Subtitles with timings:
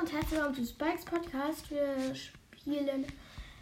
[0.00, 1.70] und herzlich willkommen zu Spikes Podcast.
[1.70, 3.04] Wir spielen,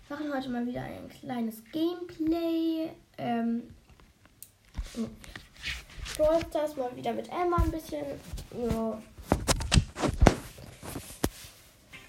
[0.08, 2.90] machen heute mal wieder ein kleines Gameplay.
[3.16, 3.74] Ähm,
[6.16, 8.04] Brawl Stars mal wieder mit Emma ein bisschen.
[8.52, 9.02] Ja.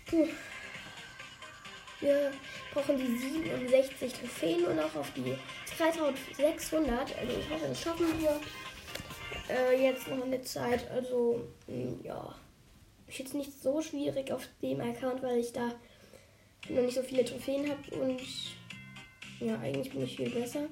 [0.05, 0.27] Puh.
[1.99, 2.31] Wir
[2.71, 5.35] brauchen die 67 Trophäen und auch auf die
[5.75, 7.17] 3600.
[7.17, 8.39] Also ich hoffe, das schaffen wir
[9.49, 10.87] äh, jetzt noch eine Zeit.
[10.91, 11.47] Also,
[12.03, 12.35] ja.
[13.09, 15.73] Ist jetzt nicht so schwierig auf dem Account, weil ich da
[16.69, 18.21] noch nicht so viele Trophäen habe und
[19.39, 20.67] ja, eigentlich bin ich viel besser.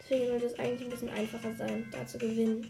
[0.00, 2.68] Deswegen sollte es eigentlich ein bisschen einfacher sein, da zu gewinnen.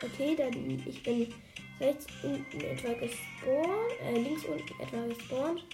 [0.00, 0.52] Okay, dann
[0.86, 1.34] ich bin
[1.80, 5.64] rechts unten etwa gespawnt, äh, links unten etwa gespawnt.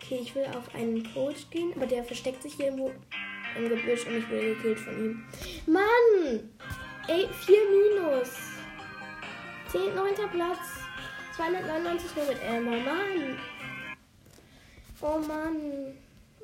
[0.00, 2.90] Okay, ich will auf einen Coach gehen, aber der versteckt sich hier irgendwo
[3.58, 5.24] im Gebüsch und ich wurde gekillt von ihm.
[5.66, 6.50] Mann!
[7.08, 8.55] Ey, 4 Minus.
[9.70, 10.14] 10, 9.
[10.30, 10.58] Platz.
[11.36, 12.70] 299 nur mit Emma.
[12.70, 13.38] Mann.
[15.00, 15.96] Oh Mann.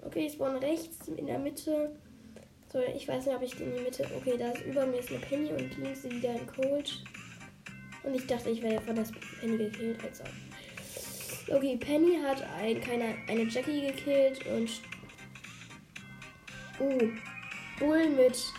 [0.05, 1.97] Okay, ich spawn rechts in der Mitte.
[2.73, 4.07] So, ich weiß nicht, ob ich in die Mitte.
[4.17, 7.05] Okay, da ist über mir ist eine Penny und links wieder ein Coach.
[8.03, 9.07] Und ich dachte, ich werde von der
[9.41, 9.99] Penny gekillt.
[10.03, 10.25] Also.
[11.49, 14.71] Okay, Penny hat ein, keine, eine Jackie gekillt und.
[16.81, 17.11] Uh,
[17.79, 18.53] Bull mit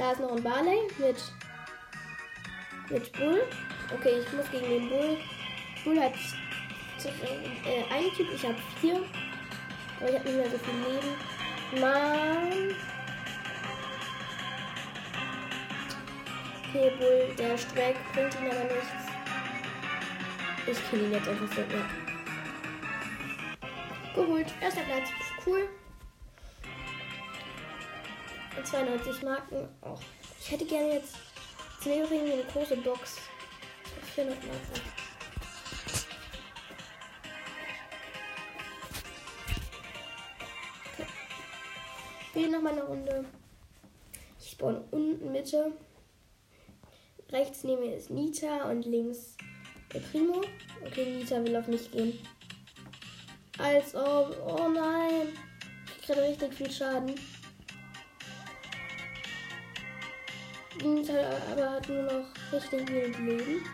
[0.00, 1.22] Da ist noch ein Barley mit,
[2.88, 3.42] mit Bull.
[3.94, 5.18] Okay, ich muss gegen den Bull.
[5.84, 6.14] Bull hat
[7.04, 9.04] äh, einen Typ, ich habe vier.
[10.00, 11.82] Aber ich habe nicht mehr so viel Leben.
[11.82, 12.74] Mann.
[16.70, 19.04] Okay, Bull, der Streck bringt ihn aber nichts.
[20.66, 21.62] Ich kill ihn jetzt einfach so.
[24.14, 24.54] Geholt.
[24.62, 25.10] Erster Platz.
[25.44, 25.68] Cool.
[28.64, 29.68] 92 Marken.
[29.82, 29.96] Oh,
[30.40, 31.16] ich hätte gerne jetzt
[31.84, 33.16] irgendwie eine große Box.
[34.14, 34.60] 400 Marken.
[42.30, 42.48] Okay.
[42.48, 43.24] Noch mal eine Runde.
[44.38, 45.72] Ich spawn unten Mitte.
[47.30, 49.36] Rechts neben mir ist Nita und links
[49.92, 50.42] der Primo.
[50.84, 52.18] Okay, Nita will auf mich gehen.
[53.58, 54.36] Als ob.
[54.46, 55.28] Oh nein.
[55.98, 57.14] Ich kriege richtig viel Schaden.
[60.82, 63.64] Aber hat nur noch richtig wenig Leben.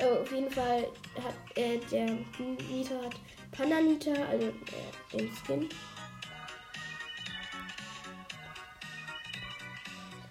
[0.00, 0.88] Oh, auf jeden Fall
[1.22, 2.06] hat äh, der
[2.38, 3.14] Nita hat
[3.52, 5.68] Panda Nita, also äh, den Skin.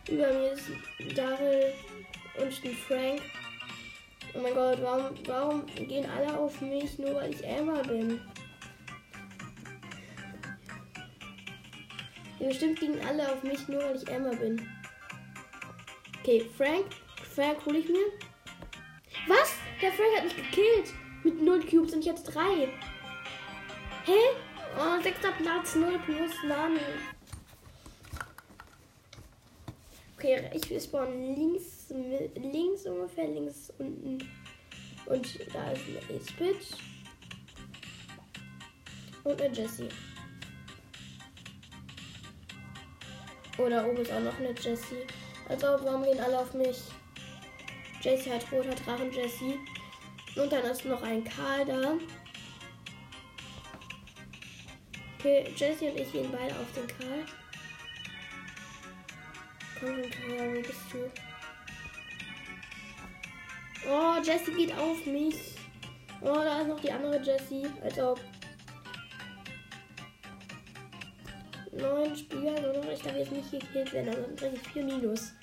[0.09, 0.69] Über mir ist
[1.16, 1.73] Daryl
[2.38, 3.22] und ein Frank.
[4.33, 8.19] Oh mein Gott, warum, warum gehen alle auf mich, nur weil ich Emma bin?
[12.41, 14.68] Ja, bestimmt gingen alle auf mich, nur weil ich Emma bin.
[16.19, 16.85] Okay, Frank.
[17.35, 18.06] Frank hole ich mir.
[19.28, 19.53] Was?
[19.79, 20.94] Der Frank hat mich gekillt.
[21.24, 22.68] Mit 0 Cubes und jetzt 3.
[24.06, 24.19] Hä?
[24.75, 26.80] Oh, sechster Platz, 0 plus, Mann.
[30.18, 31.94] Okay, ich spawn links,
[32.35, 34.18] links ungefähr, links unten.
[35.06, 36.72] Und da ist eine Ace-Bitch.
[39.24, 39.90] Und eine Jessie.
[43.61, 45.05] Oder oben ist auch noch eine Jessie.
[45.47, 46.79] Also warum gehen alle auf mich?
[48.01, 49.59] Jessie hat roter Drachen Jessie.
[50.35, 51.94] Und dann ist noch ein Karl da.
[55.19, 57.25] Okay, Jessie und ich gehen beide auf den Karl.
[59.79, 61.11] Komm Karl, wo bist du?
[63.88, 65.55] Oh, Jessie geht auf mich.
[66.21, 67.67] Oh, da ist noch die andere Jessie.
[67.83, 68.19] Als ob.
[71.71, 72.91] Neun Spieler nur noch.
[72.91, 75.33] Ich darf jetzt nicht gekillt werden, dann kriege ich 4 Minus.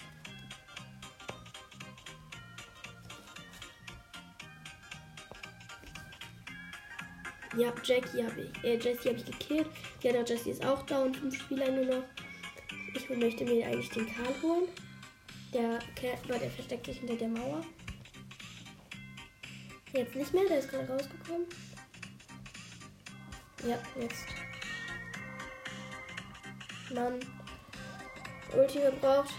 [7.57, 9.67] Ja, Jackie habe ich, äh, Jessie habe ich gekillt.
[10.03, 12.05] Ja, der Jessie ist auch da und fünf Spieler nur noch.
[12.95, 14.69] Ich möchte mir eigentlich den Karl holen.
[15.53, 17.65] Der, der versteckt sich hinter der Mauer.
[19.93, 21.47] Jetzt nicht mehr, der ist gerade rausgekommen.
[23.67, 24.48] Ja, jetzt.
[26.91, 27.21] Mann.
[28.57, 29.35] Ulti gebraucht.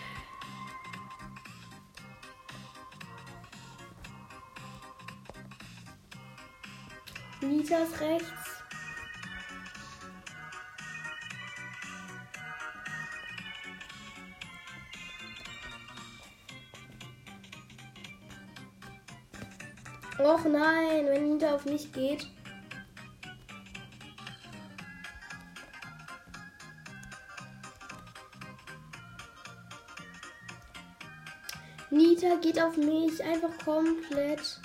[7.42, 8.60] Nitas rechts.
[20.20, 22.28] Och nein, wenn Nita auf mich geht.
[32.30, 34.60] Nita geht auf mich einfach komplett.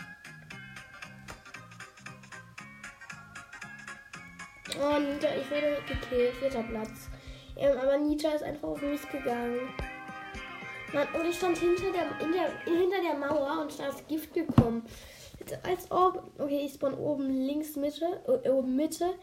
[4.79, 6.35] Oh, Nita, ich wurde gekillt.
[6.37, 7.09] Vierter Platz.
[7.57, 9.61] Ähm, aber Nita ist einfach auf mich gegangen.
[10.93, 14.85] Mann, und ich stand hinter der, der, hinter der Mauer und da ist Gift gekommen.
[15.63, 16.23] Als ob.
[16.39, 18.05] Okay, ich spawn oben links Mitte.
[18.45, 19.15] Äh, oben Mitte.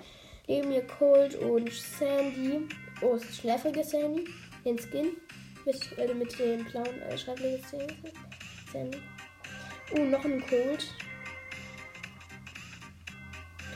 [0.48, 2.68] Neben mir Cold und Sandy.
[3.02, 4.28] Oh, ist schläfrige Sandy.
[4.66, 5.18] Den Skin.
[5.64, 7.60] Mit, äh, mit dem blauen äh, schläfrige
[8.72, 9.02] Sandy.
[9.94, 10.94] Oh, noch ein Cold.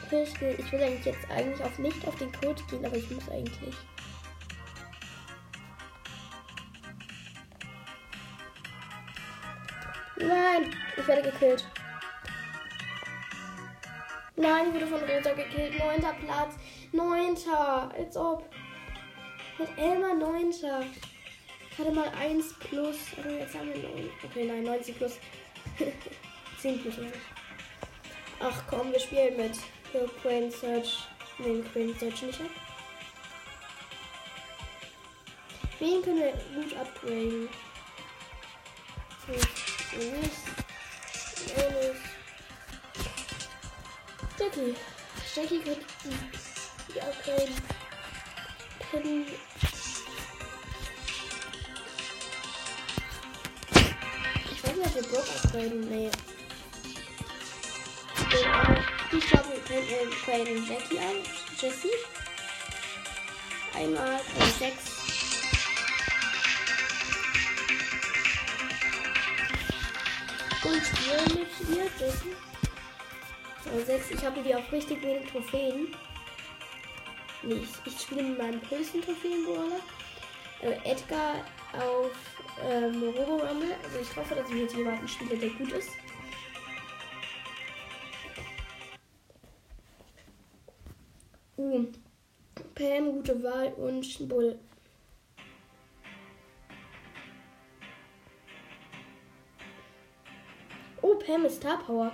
[0.06, 2.96] Okay, ich will, ich will eigentlich jetzt eigentlich auf nicht auf den Code gehen, aber
[2.96, 3.76] ich muss eigentlich.
[10.18, 11.66] Nein, ich werde gekillt.
[14.38, 15.78] Nein, ich wurde von Rosa gekillt.
[15.80, 16.56] Neunter Platz.
[16.92, 17.92] Neunter.
[17.98, 18.50] Als ob.
[19.58, 20.84] Mit Elmer neunter.
[21.78, 22.98] Hatte mal 1 plus.
[23.18, 24.10] Also jetzt haben wir 9.
[24.24, 25.14] Okay, nein, 90 plus.
[26.62, 26.96] 10 plus.
[28.40, 29.54] Ach komm, wir spielen mit
[30.22, 31.08] Crane Search.
[31.38, 32.48] Nee, Crane Search nicht ab.
[35.80, 37.50] Wen können wir gut upgraden?
[44.40, 44.76] Jackie.
[45.36, 45.86] Jackie könnte
[46.94, 47.56] die upgraden.
[48.92, 49.26] Können.
[54.94, 55.90] Wir Brock upgraden.
[55.90, 56.10] Nee.
[59.12, 59.82] Ich glaube, wir
[60.26, 61.18] können Jackie an.
[61.60, 61.90] Jessie.
[63.74, 64.96] Einmal von 6.
[70.64, 72.36] Und hier mit ihr, Jessie.
[73.64, 74.12] So, 6.
[74.12, 75.96] Ich habe die auch richtig wenig Trophäen.
[77.42, 79.80] Nee, ich, ich spiele mit meinem größten Trophäenbrawler.
[80.62, 81.44] Äh, Edgar
[81.74, 82.12] auf
[82.64, 83.76] ähm, Robo Rumble.
[83.84, 85.90] Also ich hoffe, dass ich jetzt jemanden spiele, der gut ist.
[91.58, 91.86] Uh,
[92.76, 94.60] Pam, gute Wahl und Bull.
[101.02, 102.12] Oh, Pam ist Star Power.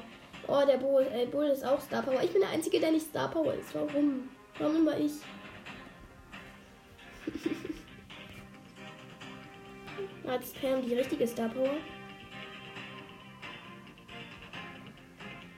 [0.47, 2.21] Oh, der Bull, äh, Bull ist auch Star Power.
[2.23, 3.73] Ich bin der Einzige, der nicht Star Power ist.
[3.73, 4.29] Warum?
[4.59, 5.13] Warum immer ich?
[10.61, 11.73] Pam die richtige Star Power?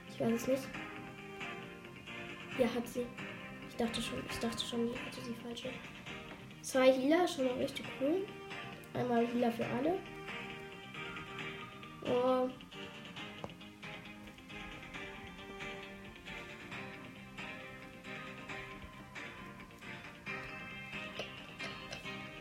[0.08, 0.62] Ich weiß es nicht.
[2.58, 3.04] Ja, hat sie.
[3.68, 5.68] Ich dachte schon, ich dachte schon, die hatte die falsche.
[6.62, 8.24] Zwei Healer, schon mal richtig cool.
[8.94, 9.98] Einmal Healer für alle.
[12.06, 12.48] Oh.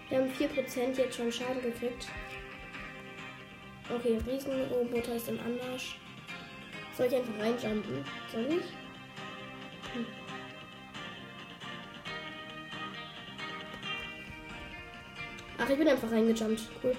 [0.10, 2.08] Wir haben 4% jetzt schon Schaden gekriegt.
[3.96, 5.98] Okay, Riesenroboter ist im Anmarsch.
[6.98, 8.04] Soll ich einfach reinjumpen?
[8.32, 8.66] Soll ich?
[9.94, 10.06] Hm.
[15.60, 16.62] Ach, ich bin einfach reingejumpt.
[16.84, 16.96] Cool.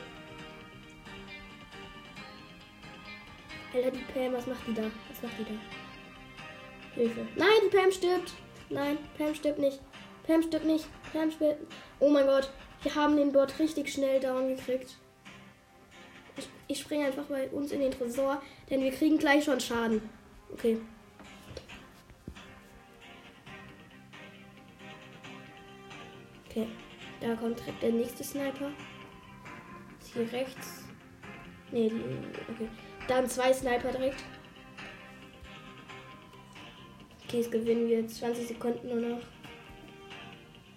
[3.75, 4.82] Alter, die Pam, was macht die da?
[4.82, 6.94] Was macht die da?
[6.94, 7.26] Hilfe.
[7.35, 8.32] Nein, die Pam stirbt.
[8.70, 9.81] Nein, Pam stirbt nicht.
[10.25, 10.87] Pam stirbt nicht.
[11.12, 11.73] Pam stirbt.
[11.99, 12.50] Oh mein Gott.
[12.82, 14.96] Wir haben den Bot richtig schnell down gekriegt.
[16.67, 18.41] Ich, springe einfach bei uns in den Tresor,
[18.71, 20.01] denn wir kriegen gleich schon Schaden.
[20.53, 20.79] Okay.
[26.49, 26.67] Okay.
[27.21, 28.71] Da kommt der nächste Sniper.
[30.01, 30.85] Ist hier rechts.
[31.73, 32.03] Ne, die.
[32.53, 32.69] Okay.
[33.09, 34.23] Dann zwei Sniper direkt.
[37.25, 39.23] Okay, jetzt gewinnen wir 20 Sekunden nur noch.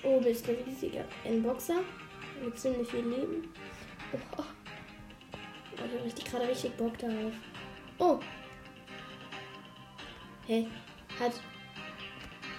[0.04, 1.06] Oben ist ein riesiger
[1.44, 1.82] Boxer
[2.44, 3.54] mit ziemlich viel Leben.
[4.38, 4.44] Oh.
[5.78, 7.34] Ich habe richtig, gerade richtig Bock darauf.
[8.00, 8.20] Oh.
[10.48, 10.66] Hä?
[10.66, 10.68] Hey,
[11.20, 11.34] hat.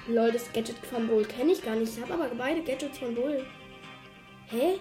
[0.06, 1.96] Lol, das Gadget von Bull kenne ich gar nicht.
[1.96, 3.44] Ich habe aber beide Gadgets von Bull.
[4.46, 4.78] Hä?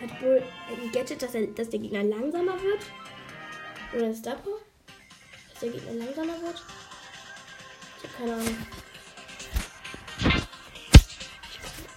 [0.00, 2.80] Hat Bull ein Gadget, dass, er, dass der Gegner langsamer wird?
[3.94, 4.36] Oder ist das
[5.50, 6.62] Dass der Gegner langsamer wird?
[7.96, 8.56] Ich habe keine Ahnung.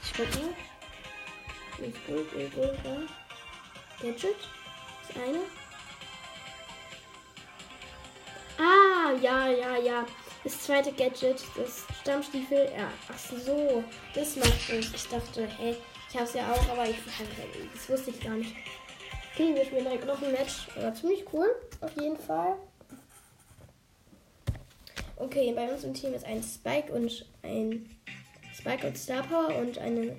[0.03, 0.53] Ich guck mal.
[1.85, 2.97] Nicht Bull, Bull, Bull, da.
[4.01, 4.35] Gadget?
[5.07, 5.39] Das eine.
[8.57, 10.05] Ah, ja, ja, ja.
[10.43, 12.71] Das zweite Gadget, das Stammstiefel.
[12.77, 13.83] Ja, ach so.
[14.13, 14.93] Das macht es.
[14.93, 15.75] Ich dachte, hä?
[16.09, 16.97] Ich habe es ja auch, aber ich,
[17.73, 18.55] das wusste ich gar nicht.
[19.33, 20.67] Okay, wir spielen direkt noch ein Match.
[20.77, 21.47] War ziemlich cool,
[21.81, 22.55] auf jeden Fall.
[25.17, 27.89] Okay, bei uns im Team ist ein Spike und ein
[28.53, 30.17] Spike und Star Power und eine,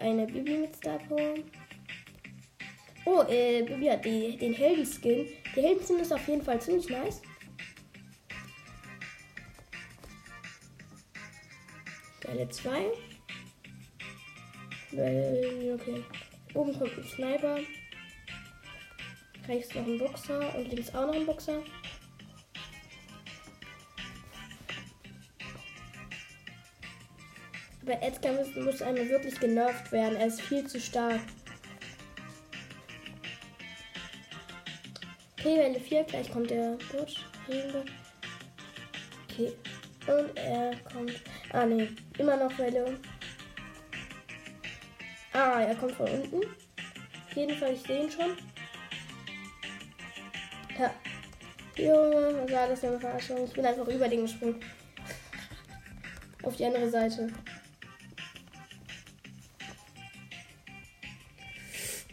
[0.00, 1.34] eine Bibi mit Star Power.
[3.10, 5.26] Oh, äh, ja, die, den Heldenskin.
[5.56, 7.22] Der Heldenskin ist auf jeden Fall ziemlich nice.
[12.20, 12.70] Welle 2.
[14.92, 16.04] Welle, okay.
[16.52, 17.60] Oben kommt ein Sniper.
[19.48, 21.62] Rechts noch ein Boxer und links auch noch ein Boxer.
[27.80, 30.16] Aber Edgar muss, muss einmal wirklich genervt werden.
[30.16, 31.20] Er ist viel zu stark.
[35.38, 37.14] Okay, Welle 4, gleich kommt der Bot.
[39.30, 39.52] Okay.
[40.06, 41.12] Und er kommt.
[41.52, 41.88] Ah, ne.
[42.18, 42.98] Immer noch Welle.
[45.32, 46.42] Ah, er kommt von unten.
[46.42, 48.36] Auf jeden Fall, ich sehe ihn schon.
[50.76, 50.92] Ja.
[51.76, 53.44] Junge, was war das denn eine Verarschung?
[53.44, 54.60] Ich bin einfach über den gesprungen.
[56.42, 57.28] Auf die andere Seite.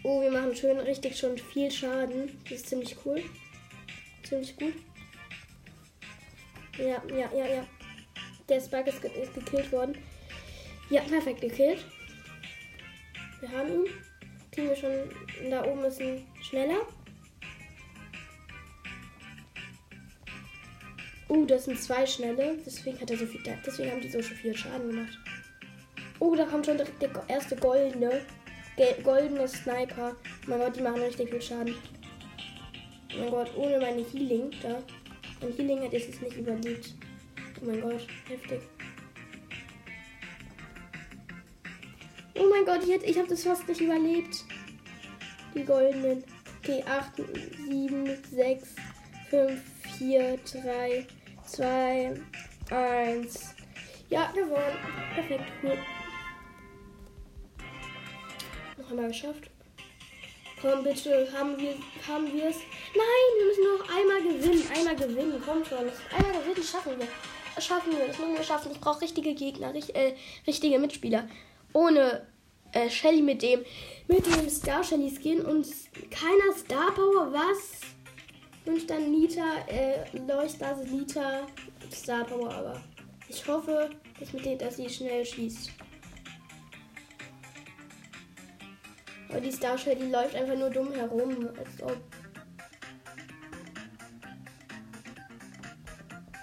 [0.07, 2.39] Oh, wir machen schön richtig schon viel Schaden.
[2.43, 3.23] Das ist ziemlich cool.
[4.21, 4.75] Ziemlich gut.
[6.77, 7.67] Ja, ja, ja, ja.
[8.47, 9.97] Der Spike ist, ge ist gekillt worden.
[10.91, 11.83] Ja, perfekt gekillt.
[13.39, 13.85] Wir haben ihn.
[14.51, 15.49] Kriegen wir schon.
[15.49, 16.85] Da oben ist ein schneller.
[21.29, 22.59] Uh, das sind zwei schnelle.
[22.63, 23.41] Deswegen hat er so viel.
[23.65, 25.17] Deswegen haben die so viel Schaden gemacht.
[26.19, 28.21] Oh, da kommt schon direkt der erste goldene
[29.03, 30.15] goldene Sniper.
[30.47, 31.75] Mein Gott, die machen richtig viel Schaden.
[33.17, 34.81] Mein Gott, ohne meine Healing da.
[35.41, 36.93] Mein Healing hätte es nicht überlebt.
[37.61, 38.61] Oh mein Gott, heftig.
[42.37, 44.43] Oh mein Gott, ich, ich habe das fast nicht überlebt.
[45.53, 46.23] Die goldenen.
[46.61, 47.21] Okay, 8,
[47.69, 48.75] 7, 6,
[49.29, 49.61] 5,
[49.97, 51.07] 4, 3,
[51.45, 52.13] 2,
[52.71, 53.55] 1.
[54.09, 54.77] Ja, gewonnen.
[55.13, 55.77] Perfekt, cool.
[58.85, 59.49] Noch einmal geschafft.
[60.61, 61.73] Komm bitte, haben wir
[62.07, 62.57] haben wir es?
[62.93, 64.63] Nein, wir müssen noch einmal gewinnen.
[64.75, 65.89] Einmal gewinnen, komm schon.
[66.15, 67.61] Einmal gewinnen schaffen wir.
[67.61, 68.71] Schaffen wir, das müssen wir schaffen.
[68.71, 70.13] Ich brauche richtige Gegner, richtig, äh,
[70.45, 71.27] richtige Mitspieler.
[71.73, 72.27] Ohne
[72.73, 73.65] äh, Shelly mit dem
[74.07, 75.65] mit dem Star Shelly Skin und
[76.11, 77.81] keiner Star Power, was?
[78.65, 81.47] Und dann Nita, äh, Leuchtblase Nita
[81.91, 82.83] Star Power, aber
[83.29, 83.89] ich hoffe,
[84.19, 85.71] dass, mit dem, dass sie schnell schießt.
[89.29, 91.97] Aber die Starshell, die läuft einfach nur dumm herum, als ob.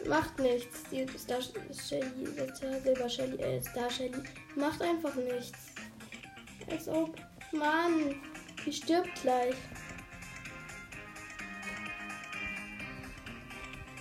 [0.07, 0.83] Macht nichts.
[0.91, 4.19] Die Star Shelly, Silber Shelly, äh, Star Shelly
[4.57, 5.59] macht einfach nichts.
[6.71, 7.17] Als ob.
[7.53, 8.21] Mann,
[8.65, 9.55] die stirbt gleich.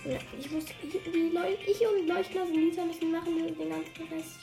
[0.04, 0.64] Ja, ich muss.
[0.82, 4.40] Ich, die Leu ich und Leuchtlasen Lisa müssen machen den ganzen Rest.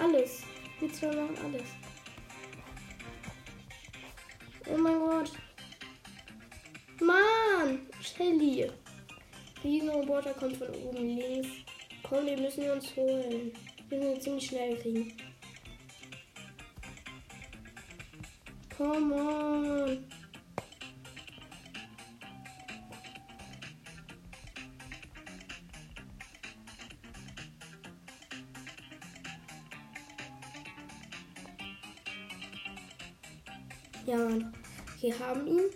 [0.00, 0.42] Alles.
[0.80, 1.83] Wir zwei machen alles.
[4.72, 5.32] Oh mein Gott.
[7.00, 7.86] Mann!
[8.00, 8.70] Shelly.
[9.62, 11.48] Riesenroboter kommt von oben links.
[12.02, 13.52] Komm, wir müssen uns holen.
[13.88, 15.16] Wir müssen ziemlich schnell kriegen.
[18.76, 20.13] Come on.
[34.14, 34.52] Ja, Mann.
[35.00, 35.70] Wir haben ihn.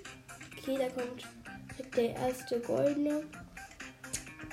[0.57, 1.25] Okay, da kommt
[1.97, 3.25] der erste goldene.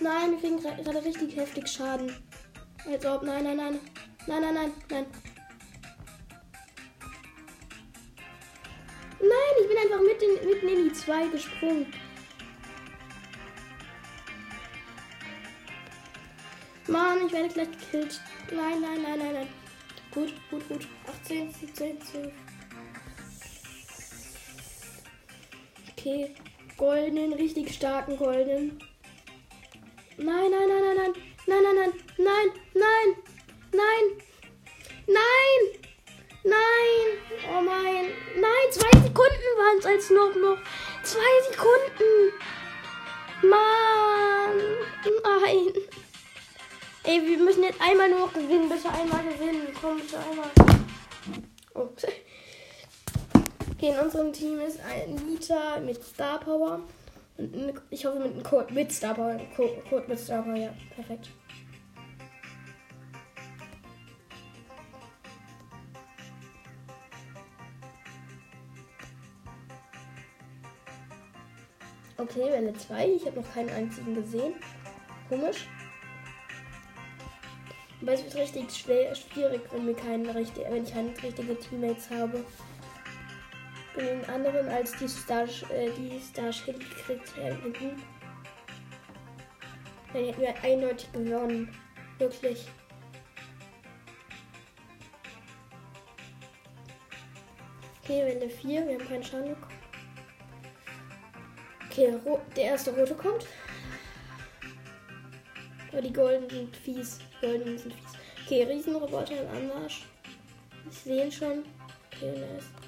[0.01, 2.11] Nein, wir kriegen gerade richtig heftig Schaden.
[2.87, 3.21] Als ob.
[3.21, 3.79] Nein, nein, nein.
[4.25, 5.05] Nein, nein, nein, nein.
[9.19, 11.93] Nein, ich bin einfach mitten, mitten in die zwei gesprungen.
[16.87, 18.19] Mann, ich werde gleich gekillt.
[18.51, 19.47] Nein, nein, nein, nein, nein.
[20.11, 20.87] Gut, gut, gut.
[21.23, 22.44] 18, 17, 12.
[26.05, 26.35] Okay.
[26.77, 28.79] Goldenen, richtig starken goldenen.
[30.17, 31.13] Nein, nein, nein, nein, nein.
[31.47, 31.93] Nein, nein, nein.
[32.17, 32.51] Nein,
[32.83, 33.15] nein.
[33.73, 34.03] Nein.
[35.07, 35.61] Nein.
[36.43, 37.07] Nein.
[37.49, 38.11] Oh mein.
[38.39, 40.59] Nein, zwei Sekunden waren es als noch noch.
[41.01, 42.33] Zwei Sekunden.
[43.41, 44.61] Mann.
[45.23, 45.73] Nein.
[47.03, 48.69] Ey, wir müssen jetzt einmal nur gewinnen.
[48.69, 49.69] Bitte einmal gewinnen.
[49.81, 50.51] Komm, bitte einmal.
[51.73, 51.89] Oh.
[53.85, 56.79] Okay, in unserem Team ist ein Nita mit Star Power.
[57.37, 59.39] Und ich hoffe mit einem Code mit Star Power.
[59.55, 60.73] Code mit Star Power, ja.
[60.95, 61.29] Perfekt.
[72.17, 73.07] Okay, Welle 2.
[73.09, 74.55] Ich habe noch keinen einzigen gesehen.
[75.29, 75.67] Komisch.
[78.01, 82.43] Aber es wird richtig schwer, schwierig, wenn, wir keinen, wenn ich keine richtigen Teammates habe.
[83.95, 87.73] Bin den anderen als die Star, äh, die Starship gekriegt hätten.
[90.13, 91.75] Dann hätten wir eindeutig gewonnen.
[92.17, 92.67] Wirklich.
[98.03, 99.75] Okay, Welle 4, wir haben keinen Schaden bekommen.
[101.89, 102.13] Okay,
[102.55, 103.47] der erste rote kommt.
[105.91, 107.19] Aber die Golden sind fies.
[107.19, 108.11] Die Golden sind fies.
[108.45, 110.05] Okay, Riesenroboter im Anmarsch.
[110.91, 111.63] Ich sehe ihn schon.
[112.13, 112.84] Okay, nice.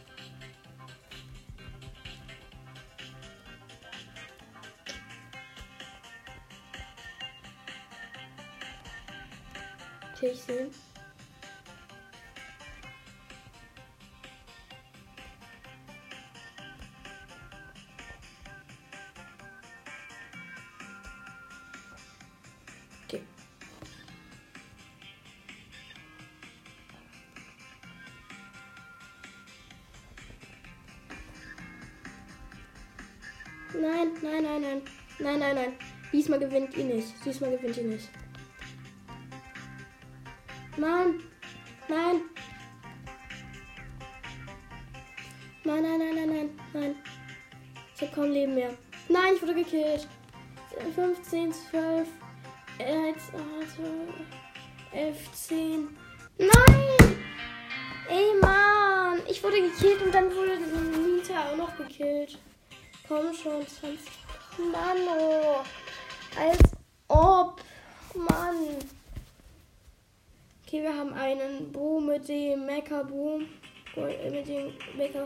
[10.17, 10.71] Okay, ich.
[33.79, 34.81] Nein, nein, nein, nein.
[35.19, 35.73] Nein, nein, nein.
[36.11, 37.13] Diesmal gewinnt ihr nicht.
[37.23, 38.09] Diesmal gewinnt ihr nicht.
[40.77, 41.23] Mann.
[41.87, 42.21] Nein.
[45.63, 46.95] Nein, nein, nein, nein, nein, nein.
[47.95, 48.73] Ich habe kaum Leben mehr.
[49.09, 50.07] Nein, ich wurde gekillt.
[50.95, 52.07] 15, 12,
[52.77, 53.15] 11,
[54.91, 55.97] 11 10.
[56.37, 57.17] Nein!
[58.09, 59.19] Ey, Mann.
[59.27, 62.37] Ich wurde gekillt und dann wurde Nita auch noch gekillt.
[63.07, 63.99] Komm schon, 20.
[64.71, 65.63] Mann, oh.
[66.39, 66.59] Als
[67.07, 67.61] ob.
[68.13, 68.96] Mann.
[70.77, 73.47] Okay, wir haben einen Bo mit dem Mecha Boom.
[73.95, 75.25] Mit dem Mecha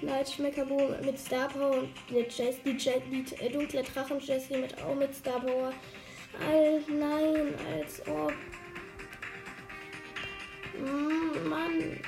[0.00, 0.34] Light
[0.66, 4.82] Boom mit Star Power und die, Jess, die, Jess, die äh, dunkle Drachen Jessie mit
[4.82, 5.74] auch mit Star Power.
[6.48, 8.32] Al nein, als ob.
[10.78, 12.00] Mm, Mann.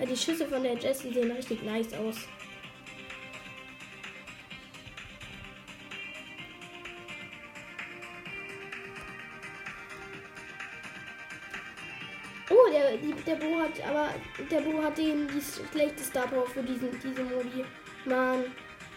[0.00, 2.26] Ja, die Schüsse von der Jessie sehen richtig nice aus.
[12.70, 14.10] Der, der Bo hat aber
[14.50, 17.64] der Bo hat den die schlechte Star Power für diesen diese Modi.
[18.04, 18.44] Mann,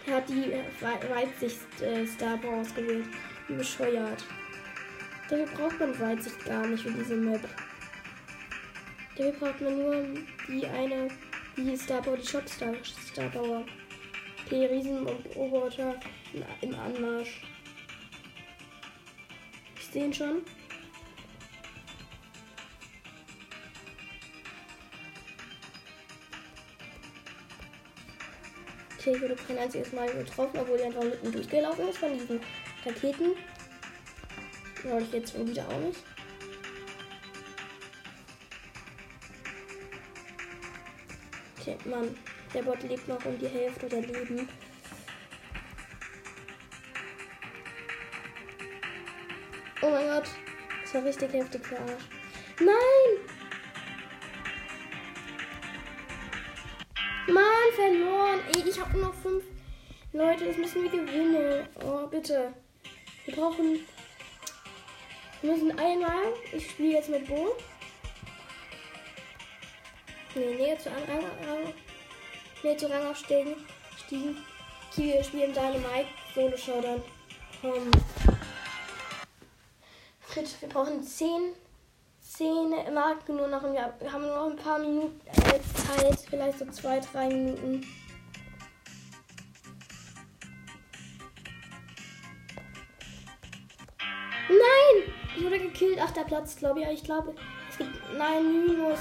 [0.06, 3.06] er hat die Weitsicht äh, Star Power ausgewählt.
[3.48, 4.24] Wie bescheuert.
[5.28, 7.40] Dafür braucht man Weitsicht gar nicht für diese Map.
[9.16, 10.06] Dafür braucht man nur
[10.48, 11.08] die eine,
[11.56, 12.74] die Star Power, die Shot Star,
[13.10, 13.64] Star Power.
[14.46, 15.98] Okay, Riesen und Roboter
[16.60, 17.42] im Anmarsch.
[19.76, 20.42] Ich sehe ihn schon.
[29.04, 32.40] Ich wurde kein einziges Mal getroffen, obwohl die einfach mitten durchgelaufen ist von diesen
[32.86, 33.32] Raketen.
[34.84, 36.00] Wollte ich jetzt wieder auch nicht.
[41.58, 42.16] Okay, Mann.
[42.54, 44.48] Der Bot lebt noch um die Hälfte der Leben.
[49.80, 50.28] Oh mein Gott.
[50.82, 52.08] Das war richtig heftig verarscht.
[52.60, 53.31] Nein!
[57.72, 58.40] Verloren.
[58.54, 59.44] Ey, ich habe nur noch fünf
[60.12, 60.46] Leute.
[60.46, 61.66] Das müssen wir gewinnen.
[61.84, 62.52] Oh, bitte.
[63.24, 63.80] Wir brauchen.
[65.40, 66.32] Wir müssen einmal.
[66.52, 67.56] Ich spiele jetzt mit Bo.
[70.34, 71.74] Nee, Nähe zu Rang, Rang,
[72.62, 73.54] Nähe zu Rang aufsteigen.
[74.06, 74.36] Stiegen.
[74.96, 76.08] Wir spielen Dynamite.
[76.34, 77.02] Solo Showdown.
[77.60, 77.90] Komm.
[80.20, 81.52] Fritz, wir brauchen 10,
[82.20, 83.62] 10 Marken nur noch.
[83.62, 86.21] Wir haben nur noch ein paar Minuten äh, Zeit.
[86.32, 87.86] Vielleicht so 2, 3 Minuten.
[94.48, 95.12] Nein!
[95.36, 96.00] Ich wurde gekillt.
[96.00, 96.88] Achter Platz, glaube ich.
[96.88, 97.34] Ich glaube,
[97.68, 97.90] es gibt.
[98.16, 98.98] Nein, Minus.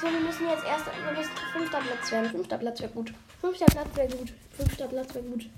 [0.00, 0.86] So, wir müssen jetzt erst.
[0.86, 2.30] Wir müssen fünfter Platz werden.
[2.30, 3.12] Fünfter Platz wäre gut.
[3.40, 4.32] Fünfter Platz wäre gut.
[4.56, 5.50] Fünfter Platz wäre gut.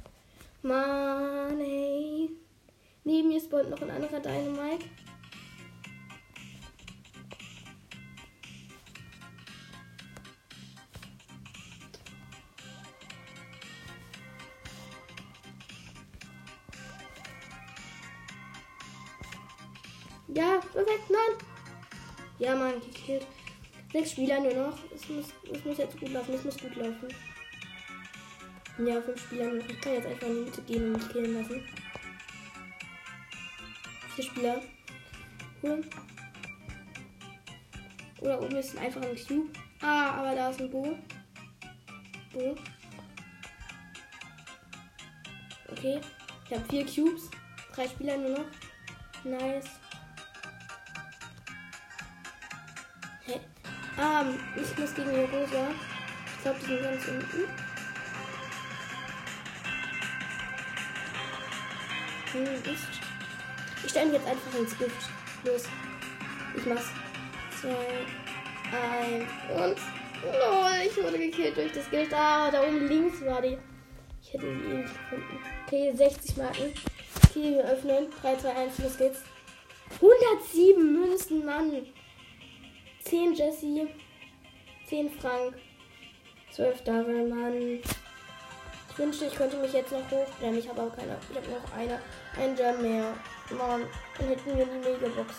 [0.62, 2.30] Mann, ey.
[3.04, 4.86] Neben mir spawnt noch ein anderer Dynamite.
[20.34, 21.38] Ja, perfekt, nein.
[22.38, 23.26] Ja, Mann, gekillt.
[23.92, 24.78] Sechs Spieler nur noch.
[24.94, 25.26] Es muss,
[25.64, 26.34] muss jetzt gut laufen.
[26.34, 27.08] Es muss gut laufen.
[28.78, 29.68] Ja, fünf Spieler nur noch.
[29.68, 31.68] Ich kann jetzt einfach in die Mitte gehen und mich killen lassen.
[34.14, 34.62] Vier Spieler.
[35.62, 35.84] Cool.
[38.20, 39.50] Oder oben ist ein Cube.
[39.80, 40.96] Ah, aber da ist ein Bo.
[42.32, 42.56] Bo.
[45.72, 46.00] Okay.
[46.44, 47.30] Ich habe vier Cubes.
[47.74, 48.44] Drei Spieler nur noch.
[49.24, 49.79] Nice.
[54.02, 54.24] Ah,
[54.56, 55.68] ich muss gegen die Rosa.
[56.36, 57.48] Ich glaube, die sind ganz unten.
[62.32, 62.88] Hm, ist.
[63.84, 65.10] Ich stelle jetzt einfach ins Gift.
[65.44, 65.64] Los.
[66.56, 66.86] Ich mach's.
[67.60, 67.76] Zwei,
[68.72, 69.76] eins und.
[70.22, 72.14] Lol, ich wurde gekillt durch das Gift.
[72.14, 73.58] Ah, da oben links war die.
[74.22, 75.38] Ich hätte sie eh nicht gefunden.
[75.66, 76.74] Okay, 60 Marken.
[77.28, 78.06] Okay, wir öffnen.
[78.22, 79.22] 3, 2, 1, los geht's.
[80.00, 81.86] 107 Münzen, Mann.
[83.04, 83.88] 10 Jesse.
[84.86, 85.54] 10 Frank.
[86.52, 87.80] 12 Daryl, Mann.
[88.90, 90.58] Ich wünschte, ich könnte mich jetzt noch hochbrennen.
[90.58, 91.16] Ich habe aber keine.
[91.30, 92.00] Ich habe noch eine,
[92.38, 93.14] ein Gem mehr.
[93.50, 93.86] Mann,
[94.18, 95.34] dann hätten wir die Megabox.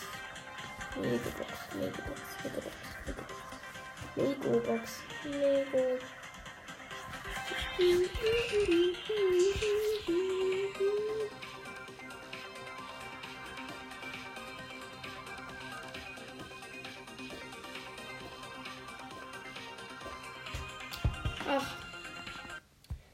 [1.00, 3.32] Megabox, Megabox, Megabox, Megabox.
[4.16, 6.04] Megabox, Megabox.
[21.54, 21.76] Ach.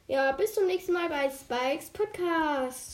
[0.06, 2.88] Ja, bis zum nächsten Mal bei Spikes Podcast.